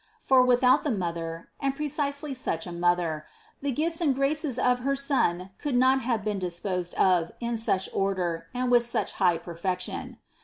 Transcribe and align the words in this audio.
For 0.23 0.41
without 0.41 0.83
the 0.83 0.89
Mother, 0.89 1.49
and 1.59 1.75
precisely 1.75 2.33
such 2.33 2.65
a 2.65 2.71
Mother, 2.71 3.27
the 3.61 3.71
gifts 3.71 4.01
and 4.01 4.15
graces 4.15 4.57
of 4.57 4.79
her 4.79 4.95
Son 4.95 5.51
could 5.59 5.75
not 5.75 6.01
have 6.01 6.25
been 6.25 6.39
disposed 6.39 6.95
of 6.95 7.31
in 7.39 7.55
such 7.55 7.87
order 7.93 8.47
and 8.51 8.71
with 8.71 8.83
such 8.83 9.11
high 9.21 9.37
per 9.37 9.55
fection. 9.55 10.17